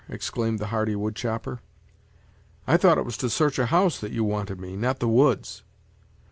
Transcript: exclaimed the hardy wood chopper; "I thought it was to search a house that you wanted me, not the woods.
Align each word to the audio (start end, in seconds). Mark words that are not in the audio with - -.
exclaimed 0.09 0.57
the 0.57 0.69
hardy 0.73 0.95
wood 0.95 1.15
chopper; 1.15 1.59
"I 2.65 2.75
thought 2.75 2.97
it 2.97 3.05
was 3.05 3.17
to 3.17 3.29
search 3.29 3.59
a 3.59 3.67
house 3.67 3.99
that 3.99 4.11
you 4.11 4.23
wanted 4.23 4.59
me, 4.59 4.75
not 4.75 4.97
the 4.97 5.07
woods. 5.07 5.61